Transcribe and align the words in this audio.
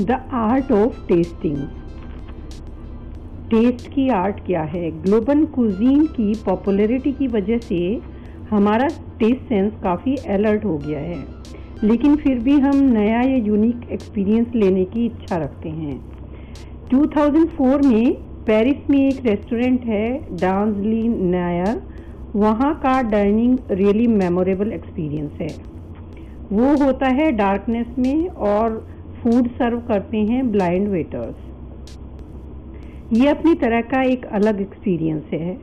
The 0.00 0.10
art 0.32 0.72
of 0.72 1.08
tasting 1.08 1.56
taste 3.50 3.88
की 3.88 4.08
art 4.08 4.40
क्या 4.46 4.62
है? 4.62 4.90
ग्लोबल 4.90 5.44
कुजीन 5.44 6.06
की 6.06 6.34
पॉपुलैरिटी 6.34 7.12
की 7.12 7.26
वजह 7.26 7.58
से 7.58 8.00
हमारा 8.50 8.86
टेस्ट 9.20 9.48
सेंस 9.48 9.72
काफ़ी 9.82 10.16
अलर्ट 10.16 10.64
हो 10.64 10.78
गया 10.78 10.98
है। 10.98 11.24
लेकिन 11.84 12.16
फिर 12.16 12.38
भी 12.38 12.58
हम 12.60 12.76
नया 12.76 13.20
या 13.20 13.36
यूनिक 13.36 13.80
एक्सपीरियंस 13.92 14.46
लेने 14.54 14.84
की 14.84 15.06
इच्छा 15.06 15.36
रखते 15.36 15.68
हैं। 15.68 16.04
2004 16.94 17.82
में 17.82 18.12
पेरिस 18.46 18.90
में 18.90 19.08
एक 19.08 19.26
रेस्टोरेंट 19.26 19.84
है 19.84 20.18
डांसली 20.32 21.08
नायर 21.08 21.82
वहाँ 22.36 22.74
का 22.74 23.02
डाइनिंग 23.02 23.58
रियली 23.70 24.06
मेमोरेबल 24.06 24.72
एक्सपीरियंस 24.72 25.30
है। 25.40 25.48
वो 26.52 26.84
होता 26.84 27.08
है 27.08 27.32
डार्कनेस 27.32 27.86
में 27.98 28.28
और 28.28 28.86
फ़ूड 29.22 29.48
सर्व 29.52 29.78
करते 29.88 30.18
हैं 30.24 30.50
ब्लाइंड 30.52 30.88
वेटर्स 30.88 31.34
ये 33.12 33.28
अपनी 33.28 33.54
तरह 33.56 33.80
का 33.90 34.02
एक 34.04 34.24
अलग 34.34 34.60
एक्सपीरियंस 34.60 35.22
है। 35.32 35.56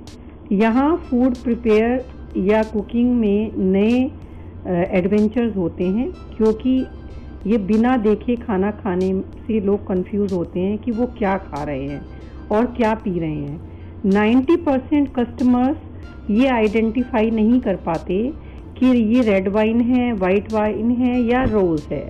यहाँ 0.52 0.96
फ़ूड 1.00 1.36
प्रिपेयर 1.36 2.06
या 2.42 2.62
कुकिंग 2.64 3.14
में 3.14 3.52
नए 3.58 4.00
एडवेंचर्स 4.98 5.56
होते 5.56 5.84
हैं, 5.86 6.10
क्योंकि 6.38 6.86
ये 7.46 7.58
बिना 7.68 7.96
देखे 7.98 8.36
खाना 8.36 8.72
खाने 8.74 9.12
से 9.38 9.60
लोग 9.62 9.88
कंफ्यूज 9.88 10.34
होते 10.34 10.60
हैं 10.60 10.78
कि 10.78 10.92
वो 10.92 11.05
क्या 11.18 11.38
खा 11.40 11.64
रहे 11.64 11.88
हैं 11.88 12.02
और 12.52 12.66
क्या 12.78 12.94
पी 12.96 13.20
रहे 13.20 13.32
हैं। 13.32 13.60
90 14.08 14.55
परसेंट 14.66 15.10
कस्टमर्स 15.16 16.30
ये 16.32 16.48
आइडेंटिफाई 16.50 17.30
नहीं 17.32 17.60
कर 17.60 17.76
पाते 17.86 18.22
कि 18.78 18.86
ये 18.86 19.22
रेड 19.24 19.48
वाइन 19.50 19.82
है 19.84 20.12
वाइट 20.16 20.52
वाइन 20.54 20.92
है 20.94 21.20
या 21.24 21.44
रोज़ 21.52 21.94
है। 21.94 22.05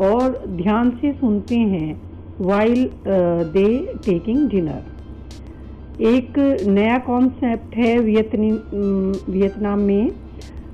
और 0.00 0.44
ध्यान 0.48 0.90
से 0.90 1.12
सुनते 1.12 1.56
हैं 1.56 2.02
वाइल 2.40 2.90
दे 3.52 3.94
टेकिंग 4.04 4.48
डिनर 4.48 4.82
एक 6.00 6.38
नया 6.68 6.98
कॉन्सेप्ट 6.98 7.76
है 7.76 7.98
वियतनाम 7.98 9.80
में। 9.80 10.10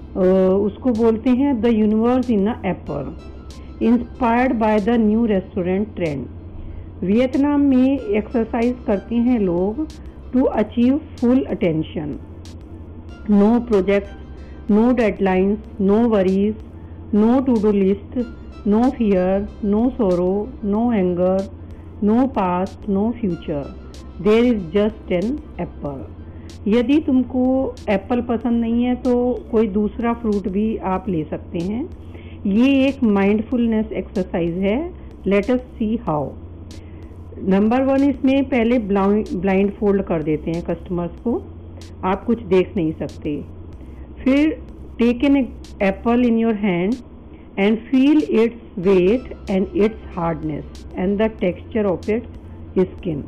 Uh, 0.08 0.24
उसको 0.24 0.90
बोलते 0.90 1.30
हैं 1.30 1.60
the 1.60 1.66
universe 1.66 2.30
in 2.30 2.48
apple 2.48 3.84
inspired 3.84 4.52
by 4.52 4.80
the 4.80 4.88
new 4.88 5.24
restaurant 5.24 5.94
trend 5.96 6.26
Vietnam 7.02 7.60
में 7.60 7.98
एक्सरसाइज 7.98 8.76
करते 8.86 9.14
हैं 9.14 9.38
लोग 9.38 9.86
to 10.32 10.44
achieve 10.44 11.00
full 11.20 11.42
attention 11.44 12.18
no 13.30 13.60
projects 13.60 14.70
no 14.70 14.92
deadlines 14.92 15.58
no 15.80 15.98
worries 16.08 16.54
no 17.14 17.40
to 17.40 17.54
do 17.54 17.72
list, 17.72 18.18
no 18.66 18.82
fear, 18.92 19.48
no 19.64 19.80
sorrow, 19.98 20.48
no 20.64 20.80
anger, 20.92 21.38
no 22.02 22.16
past, 22.38 22.88
no 22.88 23.04
future. 23.20 23.66
There 24.22 24.44
is 24.44 24.62
just 24.72 25.12
an 25.12 25.38
apple 25.60 26.70
यदि 26.70 26.98
तुमको 27.06 27.42
Apple 27.90 28.20
पसंद 28.28 28.60
नहीं 28.60 28.84
है 28.84 28.94
तो 29.02 29.14
कोई 29.50 29.66
दूसरा 29.68 30.12
फ्रूट 30.14 30.48
भी 30.48 30.76
आप 30.92 31.08
ले 31.08 31.22
सकते 31.24 31.58
हैं। 31.58 31.82
ये 32.46 32.72
एक 32.86 33.02
माइंडफुलनेस 33.04 33.92
एक्सरसाइज 33.92 34.58
है। 34.64 34.78
Let 35.26 35.50
us 35.50 35.60
see 35.76 35.94
how 36.06 36.30
number 37.48 37.82
one 37.82 38.08
इसमें 38.08 38.44
पहले 38.48 38.78
ब्लाइंड 38.88 39.70
फोल्ड 39.72 40.02
कर 40.02 40.22
देते 40.22 40.50
हैं 40.50 40.62
कस्टमर्स 40.64 41.20
को। 41.26 41.40
आप 42.04 42.24
कुछ 42.24 42.42
देख 42.46 42.76
नहीं 42.76 42.92
सकते। 42.92 43.40
फिर 44.22 44.50
take 44.98 45.24
an 45.24 45.36
apple 45.36 46.24
in 46.26 46.38
your 46.38 46.54
hand 46.54 46.94
And 47.59 47.77
feel 47.89 48.21
its 48.41 48.77
weight 48.85 49.49
and 49.49 49.75
its 49.75 50.17
hardness 50.17 50.85
and 50.97 51.17
the 51.21 51.29
texture 51.39 51.85
of 51.85 52.09
its 52.09 52.89
skin 52.91 53.21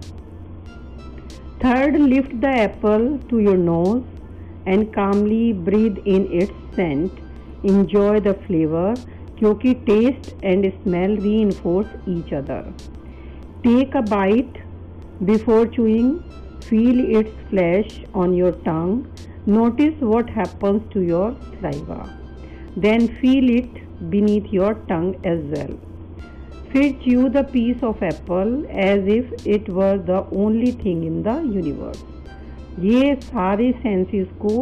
third 1.63 1.95
lift 1.97 2.33
the 2.35 2.53
apple 2.59 3.07
to 3.29 3.39
your 3.39 3.57
nose 3.57 4.01
and 4.67 4.85
calmly 4.93 5.51
breathe 5.65 6.01
in 6.07 6.27
its 6.41 6.75
scent 6.75 7.65
enjoy 7.65 8.19
the 8.19 8.35
flavour 8.47 8.93
क्योंकि 9.39 9.73
taste 9.89 10.43
and 10.43 10.71
smell 10.73 11.17
reinforce 11.41 12.09
each 12.09 12.33
other 12.33 12.73
take 13.63 13.95
a 13.97 14.01
bite 14.09 14.63
before 15.23 15.67
chewing 15.75 16.13
feel 16.63 16.99
its 17.17 17.47
flesh 17.49 18.03
on 18.15 18.33
your 18.33 18.61
tongue 18.65 19.03
Notice 19.47 19.93
what 19.99 20.27
happens 20.27 20.81
to 20.91 21.01
your 21.01 21.35
saliva. 21.61 22.09
Then 22.75 23.07
feel 23.19 23.47
it 23.47 23.88
beneath 24.08 24.52
your 24.52 24.74
tongue 24.88 25.14
as 25.24 25.40
well. 25.54 25.72
फिर 26.72 26.92
chew 27.04 27.28
the 27.28 27.42
piece 27.44 27.82
of 27.82 28.02
apple 28.02 28.52
as 28.82 29.08
if 29.08 29.46
it 29.46 29.68
were 29.70 29.96
the 30.10 30.24
only 30.34 30.70
thing 30.82 31.02
in 31.04 31.22
the 31.22 31.36
universe. 31.52 32.04
ये 32.80 33.14
सारे 33.22 33.70
senses 33.82 34.28
को 34.44 34.54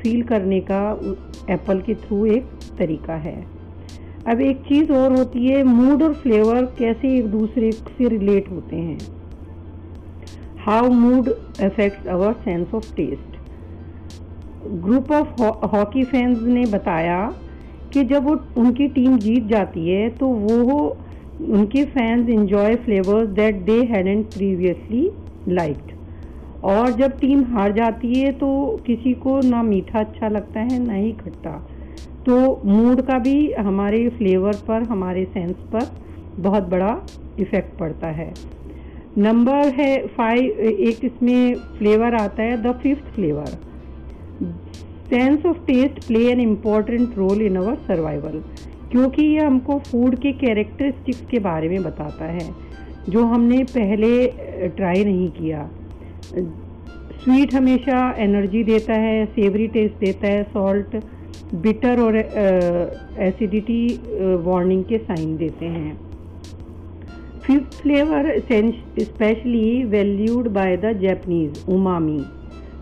feel 0.00 0.22
करने 0.22 0.60
का 0.70 0.80
Apple 1.50 1.80
के 1.80 1.94
through 1.94 2.24
एक 2.26 2.48
तरीका 2.78 3.14
है 3.26 3.36
अब 4.28 4.40
एक 4.40 4.60
चीज़ 4.62 4.92
और 4.92 5.16
होती 5.18 5.46
है 5.46 5.62
मूड 5.64 6.02
और 6.02 6.14
फ्लेवर 6.14 6.64
कैसे 6.78 7.16
एक 7.18 7.26
दूसरे 7.30 7.70
से 7.72 8.08
रिलेट 8.08 8.50
होते 8.50 8.76
हैं 8.76 8.98
how 10.66 10.90
mood 10.92 11.28
affects 11.64 12.06
our 12.06 12.32
sense 12.44 12.74
of 12.74 12.94
taste 12.96 13.36
group 14.84 15.12
of 15.12 15.42
hockey 15.74 16.04
fans 16.04 16.42
ने 16.42 16.64
बताया 16.72 17.18
कि 17.92 18.04
जब 18.04 18.24
वो 18.24 18.38
उनकी 18.56 18.88
टीम 18.88 19.16
जीत 19.18 19.46
जाती 19.46 19.88
है 19.88 20.08
तो 20.10 20.26
वो 20.26 20.78
उनके 21.48 21.84
fans 21.86 22.28
enjoy 22.28 22.74
flavours 22.76 23.28
that 23.30 23.54
they 23.64 23.80
hadn't 23.90 24.26
previously 24.26 25.10
liked 25.48 25.92
और 26.64 26.90
जब 26.92 27.18
टीम 27.18 27.44
हार 27.52 27.72
जाती 27.72 28.12
है 28.14 28.32
तो 28.32 28.48
किसी 28.86 29.12
को 29.14 29.40
ना 29.40 29.62
मीठा 29.62 29.98
अच्छा 30.00 30.28
लगता 30.28 30.60
है, 30.60 30.78
ना 30.78 30.94
ही 30.94 31.12
खट्टा। 31.12 31.52
तो 32.26 32.60
मूड 32.64 33.00
का 33.02 33.18
भी 33.18 33.52
हमारे 33.52 34.08
फ्लेवर 34.08 34.56
पर, 34.68 34.82
हमारे 34.82 35.24
सेंस 35.24 35.56
पर 35.72 35.86
बहुत 36.38 36.68
बड़ा 36.68 36.96
इफ़ेक्ट 37.40 37.78
पड़ता 37.78 38.08
है। 38.12 38.32
नंबर 39.18 39.68
है 39.74 39.96
फाइव 40.06 40.60
एक 40.60 41.04
इसमें 41.04 41.54
फ्लेवर 41.78 42.14
आता 42.14 42.42
है 42.42 42.56
the 42.62 42.72
fifth 42.82 43.14
flavour 43.14 43.56
sense 45.10 45.46
of 45.46 45.58
taste 45.66 46.06
play 46.06 46.24
an 46.30 46.40
important 46.40 47.16
role 47.18 47.42
in 47.42 47.56
our 47.56 47.74
survival 47.86 48.42
क्योंकि 48.90 49.24
ये 49.24 49.44
हमको 49.44 49.78
फ़ूड 49.86 50.16
के 50.18 50.32
कैरेक्टरिस्टिक्स 50.34 51.20
के 51.30 51.38
बारे 51.38 51.68
में 51.68 51.82
बताता 51.82 52.24
है, 52.24 52.48
जो 53.08 53.24
हमने 53.24 53.62
पहले 53.70 54.68
ट्राई 54.76 55.04
नहीं 55.04 55.28
किया। 55.30 55.68
स्वीट 57.18 57.54
हमेशा 57.54 57.98
एनर्जी 58.18 58.62
देता 58.64 58.94
है 59.00 59.24
सेवरी 59.26 59.66
टेस्ट 59.68 59.94
देता 60.00 60.28
है 60.28 60.42
सॉल्ट 60.52 60.96
बिटर 61.62 62.00
और 62.00 62.16
एसिडिटी 62.16 63.82
वार्निंग 64.44 64.84
के 64.84 64.98
साइन 64.98 65.36
देते 65.36 65.66
हैं। 65.66 65.96
Fifth 67.42 67.80
flavour 67.82 68.38
specially 68.40 69.84
valued 69.86 70.48
by 70.54 70.76
the 70.76 70.92
Japanese 71.00 71.64
umami 71.68 72.20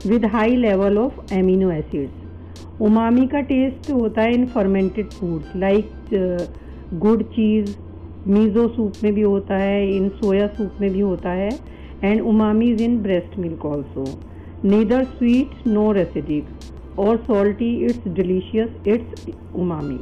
with 0.06 0.24
high 0.32 0.56
level 0.56 0.98
of 0.98 1.34
amino 1.34 1.70
acids 1.70 2.80
umami 2.82 3.26
का 3.26 3.40
टेस्ट 3.48 3.90
होता 3.92 4.22
है 4.22 4.34
in 4.34 4.46
fermented 4.46 5.12
foods 5.12 5.56
like 5.56 5.90
good 6.94 7.22
cheese 7.30 7.74
miso 8.28 8.66
soup 8.68 8.92
में 9.02 9.12
भी 9.14 9.22
होता 9.22 9.56
है 9.56 9.96
इन 9.96 10.08
सोया 10.20 10.46
सूप 10.46 10.80
में 10.80 10.90
भी 10.92 11.00
होता 11.00 11.30
है 11.32 11.50
and 12.04 12.20
umami 12.22 12.70
is 12.70 12.82
in 12.82 12.98
breast 13.02 13.38
milk 13.38 13.64
also 13.66 14.04
neither 14.64 15.04
sweet 15.06 15.66
no 15.66 15.90
acidic 15.92 16.98
और 16.98 17.16
salty 17.26 17.74
it's 17.86 18.08
delicious 18.10 18.86
it's 18.88 19.26
umami 19.56 19.98